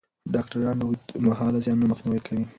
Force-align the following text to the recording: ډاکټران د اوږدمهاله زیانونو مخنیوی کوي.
ډاکټران 0.33 0.75
د 0.77 0.81
اوږدمهاله 0.87 1.59
زیانونو 1.65 1.89
مخنیوی 1.91 2.21
کوي. 2.27 2.45